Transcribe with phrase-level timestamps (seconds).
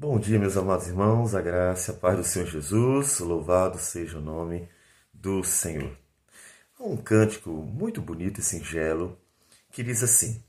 [0.00, 4.20] Bom dia, meus amados irmãos, a graça a paz do Senhor Jesus, louvado seja o
[4.20, 4.68] nome
[5.12, 5.98] do Senhor.
[6.78, 9.18] Há um cântico muito bonito e singelo
[9.72, 10.40] que diz assim: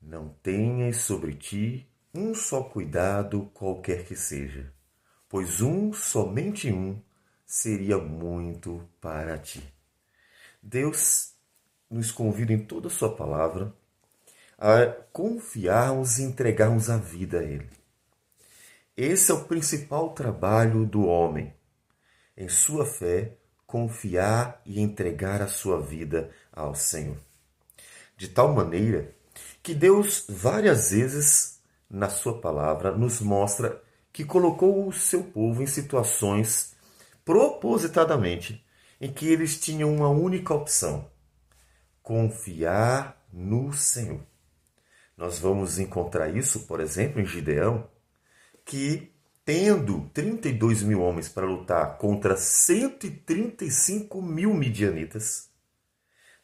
[0.00, 4.72] Não tenhas sobre ti um só cuidado, qualquer que seja,
[5.28, 6.96] pois um, somente um,
[7.44, 9.64] seria muito para ti.
[10.62, 11.32] Deus
[11.90, 13.74] nos convida em toda a Sua palavra
[14.56, 17.79] a confiarmos e entregarmos a vida a Ele.
[19.02, 21.54] Esse é o principal trabalho do homem.
[22.36, 23.32] Em sua fé,
[23.66, 27.16] confiar e entregar a sua vida ao Senhor.
[28.14, 29.10] De tal maneira
[29.62, 35.66] que Deus, várias vezes na sua palavra, nos mostra que colocou o seu povo em
[35.66, 36.74] situações
[37.24, 38.62] propositadamente
[39.00, 41.10] em que eles tinham uma única opção:
[42.02, 44.20] confiar no Senhor.
[45.16, 47.88] Nós vamos encontrar isso, por exemplo, em Gideão,
[48.70, 49.12] que,
[49.44, 55.50] tendo 32 mil homens para lutar contra 135 mil midianitas,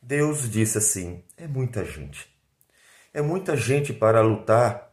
[0.03, 2.29] Deus disse assim: é muita gente.
[3.15, 4.93] É muita gente para lutar,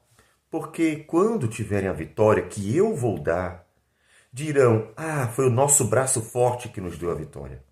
[0.51, 3.67] porque quando tiverem a vitória que eu vou dar,
[4.31, 7.63] dirão: Ah, foi o nosso braço forte que nos deu a vitória.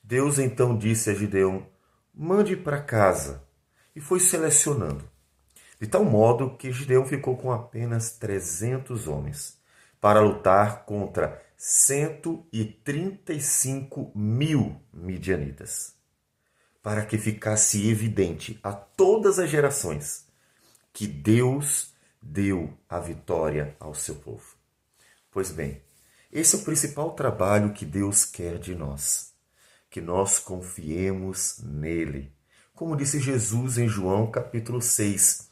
[0.00, 1.66] Deus então disse a Gideão:
[2.14, 3.44] Mande para casa.
[3.96, 5.15] E foi selecionando
[5.80, 9.58] de tal modo que Gideão ficou com apenas 300 homens
[10.00, 15.94] para lutar contra 135 mil midianitas,
[16.82, 20.26] para que ficasse evidente a todas as gerações
[20.92, 24.56] que Deus deu a vitória ao seu povo.
[25.30, 25.82] Pois bem,
[26.32, 29.32] esse é o principal trabalho que Deus quer de nós,
[29.90, 32.32] que nós confiemos nele.
[32.74, 35.45] Como disse Jesus em João capítulo 6,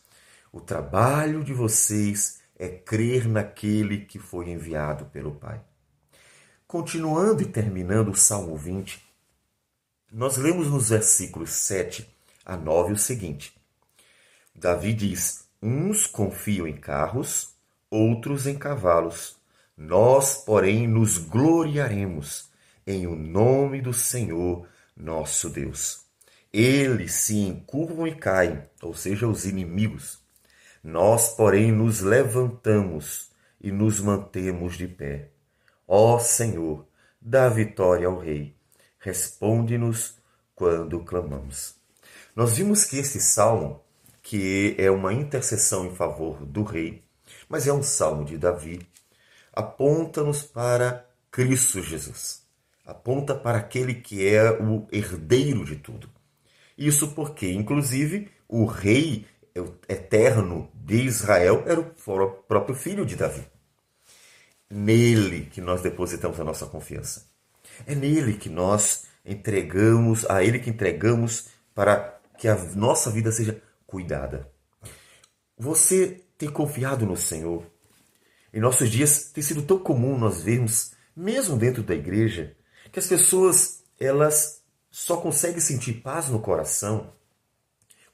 [0.55, 5.61] o trabalho de vocês é crer naquele que foi enviado pelo Pai.
[6.65, 9.05] Continuando e terminando o Salmo 20,
[10.13, 12.09] nós lemos nos versículos 7
[12.45, 13.53] a 9 o seguinte:
[14.55, 17.57] Davi diz: Uns confiam em carros,
[17.91, 19.37] outros em cavalos.
[19.77, 22.49] Nós, porém, nos gloriaremos
[22.87, 26.05] em o nome do Senhor nosso Deus.
[26.53, 30.23] Eles se encurvam e caem, ou seja, os inimigos
[30.85, 35.31] nós, porém, nos levantamos e nos mantemos de pé.
[35.89, 36.87] Ó Senhor,
[37.19, 38.55] dá vitória ao Rei.
[38.99, 40.19] Responde-nos
[40.55, 41.75] quando clamamos.
[42.37, 43.81] Nós vimos que esse salmo,
[44.23, 47.03] que é uma intercessão em favor do Rei,
[47.49, 48.87] mas é um salmo de Davi,
[49.55, 52.43] aponta-nos para Cristo Jesus.
[52.85, 56.11] Aponta para aquele que é o herdeiro de tudo.
[56.77, 59.27] Isso porque, inclusive, o rei
[59.89, 63.47] eterno de Israel era o próprio filho de Davi.
[64.69, 67.27] Nele que nós depositamos a nossa confiança.
[67.87, 73.63] É nele que nós entregamos, a ele que entregamos para que a nossa vida seja
[73.87, 74.51] cuidada.
[75.57, 77.65] Você tem confiado no Senhor?
[78.53, 82.57] Em nossos dias tem sido tão comum nós vermos, mesmo dentro da igreja,
[82.91, 87.13] que as pessoas elas só conseguem sentir paz no coração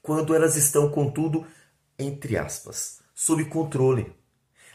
[0.01, 1.45] quando elas estão, contudo,
[1.97, 4.13] entre aspas, sob controle.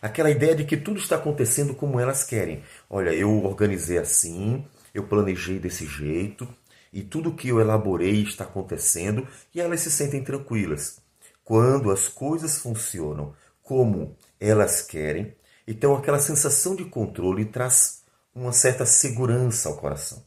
[0.00, 2.62] Aquela ideia de que tudo está acontecendo como elas querem.
[2.88, 4.64] Olha, eu organizei assim,
[4.94, 6.46] eu planejei desse jeito,
[6.92, 11.00] e tudo que eu elaborei está acontecendo, e elas se sentem tranquilas.
[11.42, 15.34] Quando as coisas funcionam como elas querem,
[15.66, 18.02] então aquela sensação de controle traz
[18.34, 20.24] uma certa segurança ao coração.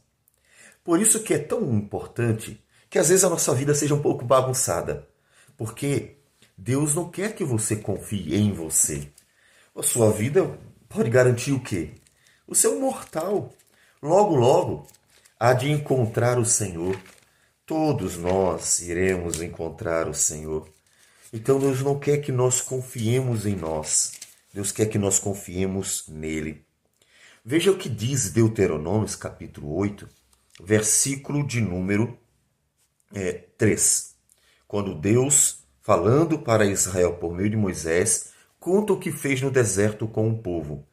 [0.84, 4.24] Por isso que é tão importante que às vezes a nossa vida seja um pouco
[4.24, 5.08] bagunçada,
[5.56, 6.16] porque
[6.58, 9.08] Deus não quer que você confie em você.
[9.74, 10.58] A sua vida
[10.88, 11.92] pode garantir o quê?
[12.48, 13.54] O seu mortal.
[14.02, 14.86] Logo, logo,
[15.38, 17.00] há de encontrar o Senhor.
[17.64, 20.68] Todos nós iremos encontrar o Senhor.
[21.32, 24.12] Então Deus não quer que nós confiemos em nós.
[24.52, 26.66] Deus quer que nós confiemos nele.
[27.44, 30.08] Veja o que diz Deuteronômio, capítulo 8,
[30.60, 32.18] versículo de número
[33.12, 34.14] é, 3.
[34.66, 40.06] Quando Deus, falando para Israel por meio de Moisés, conta o que fez no deserto
[40.06, 40.86] com o povo.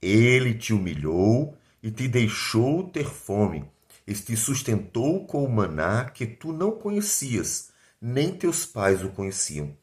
[0.00, 3.64] Ele te humilhou e te deixou ter fome,
[4.06, 7.70] e te sustentou com o maná que tu não conhecias,
[8.00, 9.76] nem teus pais o conheciam,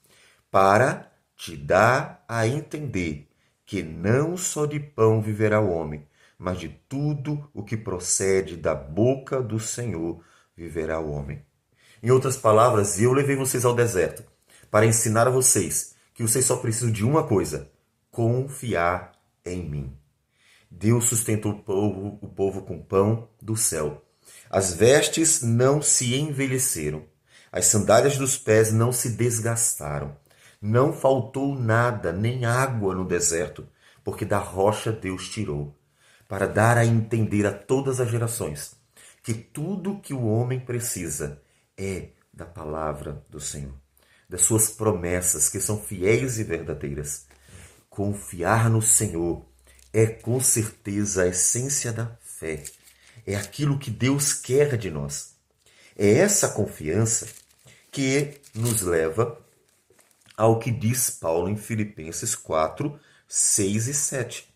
[0.50, 3.28] para te dar a entender
[3.66, 8.74] que não só de pão viverá o homem, mas de tudo o que procede da
[8.74, 10.24] boca do Senhor
[10.56, 11.44] viverá o homem.
[12.06, 14.24] Em outras palavras, eu levei vocês ao deserto
[14.70, 17.68] para ensinar a vocês que vocês só precisam de uma coisa:
[18.12, 19.14] confiar
[19.44, 19.98] em mim.
[20.70, 24.06] Deus sustentou o povo, o povo com pão do céu.
[24.52, 27.06] As vestes não se envelheceram,
[27.52, 30.16] as sandálias dos pés não se desgastaram.
[30.62, 33.68] Não faltou nada, nem água no deserto,
[34.04, 35.76] porque da rocha Deus tirou,
[36.28, 38.76] para dar a entender a todas as gerações
[39.24, 41.42] que tudo que o homem precisa
[41.78, 43.74] é da palavra do Senhor,
[44.30, 47.26] das suas promessas que são fiéis e verdadeiras.
[47.90, 49.46] Confiar no Senhor
[49.94, 52.64] é com certeza a essência da fé.
[53.26, 55.36] É aquilo que Deus quer de nós.
[55.98, 57.28] É essa confiança
[57.90, 59.42] que nos leva
[60.36, 64.54] ao que diz Paulo em Filipenses 4, 6 e 7.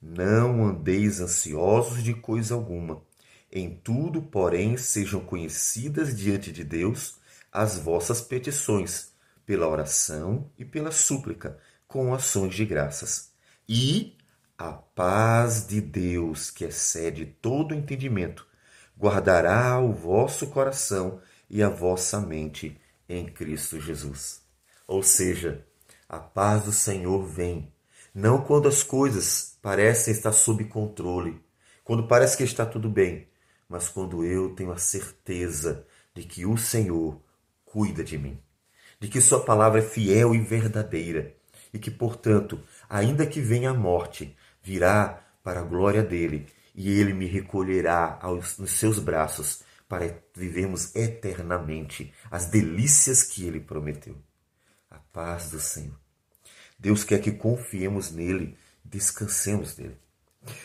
[0.00, 3.02] Não andeis ansiosos de coisa alguma.
[3.54, 7.18] Em tudo, porém, sejam conhecidas diante de Deus
[7.52, 9.12] as vossas petições,
[9.44, 13.30] pela oração e pela súplica, com ações de graças.
[13.68, 14.16] E
[14.56, 18.46] a paz de Deus, que excede todo entendimento,
[18.98, 21.20] guardará o vosso coração
[21.50, 24.40] e a vossa mente em Cristo Jesus.
[24.86, 25.66] Ou seja,
[26.08, 27.70] a paz do Senhor vem,
[28.14, 31.38] não quando as coisas parecem estar sob controle,
[31.84, 33.26] quando parece que está tudo bem,
[33.72, 37.18] mas quando eu tenho a certeza de que o Senhor
[37.64, 38.38] cuida de mim,
[39.00, 41.34] de que Sua palavra é fiel e verdadeira,
[41.72, 47.14] e que, portanto, ainda que venha a morte, virá para a glória dele, e ele
[47.14, 54.16] me recolherá aos, nos seus braços para vivermos eternamente as delícias que ele prometeu
[54.90, 55.98] a paz do Senhor.
[56.78, 58.54] Deus quer que confiemos nele,
[58.84, 59.96] descansemos nele.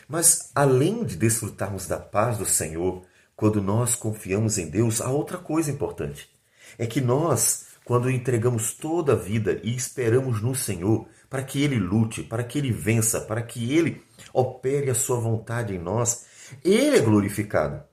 [0.07, 3.03] Mas além de desfrutarmos da paz do Senhor,
[3.35, 6.29] quando nós confiamos em Deus, há outra coisa importante.
[6.77, 11.77] É que nós, quando entregamos toda a vida e esperamos no Senhor, para que Ele
[11.77, 14.03] lute, para que Ele vença, para que Ele
[14.33, 16.25] opere a sua vontade em nós,
[16.63, 17.83] Ele é glorificado.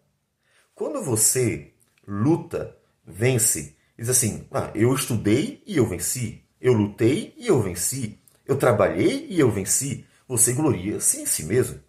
[0.75, 1.72] Quando você
[2.06, 2.76] luta,
[3.06, 6.42] vence, Diz assim: ah, eu estudei e eu venci.
[6.60, 8.19] Eu lutei e eu venci.
[8.44, 10.04] Eu trabalhei e eu venci.
[10.26, 11.81] Você gloria-se em si mesmo.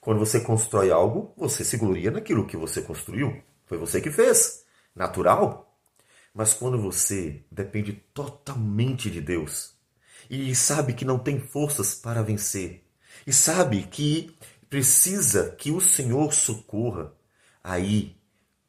[0.00, 3.42] Quando você constrói algo, você se gloria naquilo que você construiu.
[3.66, 4.64] Foi você que fez.
[4.94, 5.76] Natural.
[6.32, 9.74] Mas quando você depende totalmente de Deus
[10.28, 12.84] e sabe que não tem forças para vencer,
[13.26, 14.36] e sabe que
[14.68, 17.12] precisa que o Senhor socorra,
[17.62, 18.16] aí,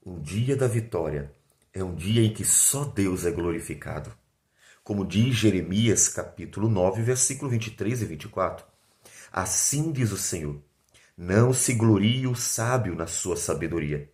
[0.03, 1.31] o dia da vitória
[1.71, 4.11] é um dia em que só Deus é glorificado.
[4.83, 8.70] Como diz Jeremias capítulo 9, versículo 23 e 24.
[9.31, 10.61] Assim diz o Senhor:
[11.17, 14.11] Não se glorie o sábio na sua sabedoria,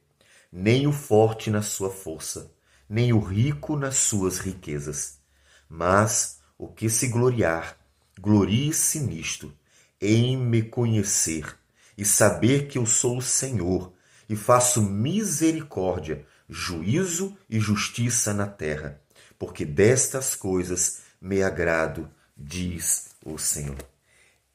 [0.51, 2.51] nem o forte na sua força,
[2.87, 5.19] nem o rico nas suas riquezas.
[5.67, 7.77] Mas o que se gloriar,
[8.19, 9.51] glorie-se nisto,
[9.99, 11.57] em me conhecer
[11.97, 13.91] e saber que eu sou o Senhor
[14.29, 19.01] e faço misericórdia juízo e justiça na terra,
[19.37, 23.96] porque destas coisas me agrado, diz o Senhor.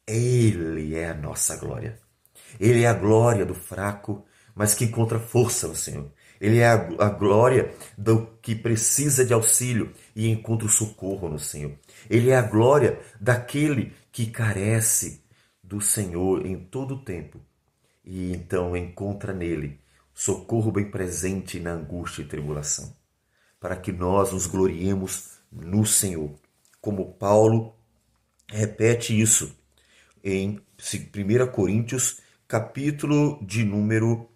[0.07, 1.99] Ele é a nossa glória.
[2.59, 6.11] Ele é a glória do fraco, mas que encontra força no Senhor.
[6.41, 11.73] Ele é a, glória do que precisa de auxílio e encontra o socorro no Senhor.
[12.11, 15.23] Ele é a glória daquele que carece
[15.63, 17.41] do Senhor em todo o tempo
[18.05, 19.81] e então encontra nele
[20.13, 22.93] socorro bem presente na angústia e tribulação,
[23.61, 26.35] para que nós nos gloriemos no Senhor.
[26.81, 27.77] Como Paulo
[28.49, 29.57] repete isso
[30.23, 34.29] em 1 Coríntios, capítulo de número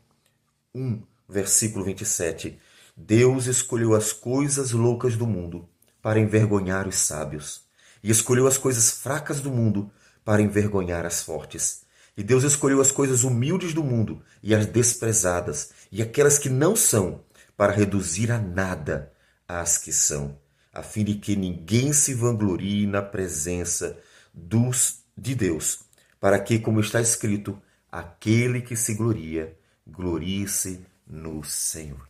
[0.74, 2.58] 1, versículo 27.
[2.96, 5.68] Deus escolheu as coisas loucas do mundo
[6.02, 7.62] para envergonhar os sábios,
[8.02, 9.90] e escolheu as coisas fracas do mundo
[10.24, 11.82] para envergonhar as fortes.
[12.16, 16.74] E Deus escolheu as coisas humildes do mundo e as desprezadas e aquelas que não
[16.74, 17.20] são,
[17.56, 19.12] para reduzir a nada
[19.48, 20.38] as que são,
[20.72, 23.98] a fim de que ninguém se vanglorie na presença
[24.32, 25.80] dos de Deus,
[26.20, 29.56] para que, como está escrito, aquele que se gloria,
[29.87, 32.06] glorie-se no Senhor.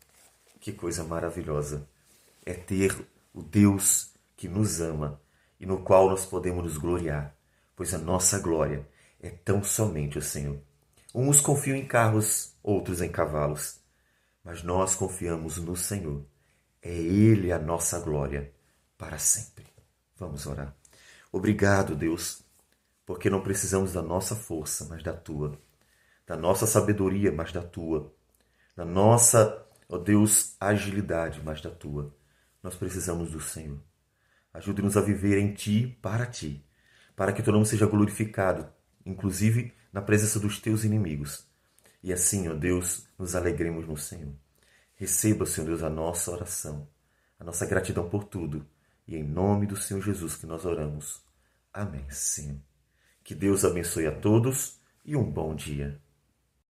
[0.61, 1.87] Que coisa maravilhosa
[2.45, 2.97] é ter
[3.33, 5.21] o Deus que nos ama
[5.61, 7.35] e no qual nós podemos nos gloriar,
[7.75, 8.87] pois a nossa glória
[9.21, 10.59] é tão somente o Senhor.
[11.15, 13.79] Uns confiam em carros, outros em cavalos,
[14.45, 16.25] mas nós confiamos no Senhor.
[16.83, 18.53] É Ele a nossa glória
[18.99, 19.65] para sempre.
[20.19, 20.75] Vamos orar.
[21.33, 22.43] Obrigado, Deus,
[23.07, 25.59] porque não precisamos da nossa força, mas da tua,
[26.27, 28.13] da nossa sabedoria, mas da tua,
[28.77, 32.15] da nossa, ó Deus, agilidade, mas da tua.
[32.63, 33.81] Nós precisamos do Senhor.
[34.53, 36.67] Ajude-nos a viver em ti, para ti
[37.17, 38.69] para que teu nome seja glorificado,
[39.05, 41.49] inclusive na presença dos teus inimigos.
[42.03, 44.35] E assim, ó Deus, nos alegremos no Senhor.
[44.95, 46.87] Receba, Senhor Deus, a nossa oração,
[47.41, 48.67] a nossa gratidão por tudo.
[49.09, 51.25] E em nome do Senhor Jesus que nós oramos.
[51.73, 52.61] Amém, Senhor.
[53.27, 56.01] Que Deus abençoe a todos e um bom dia.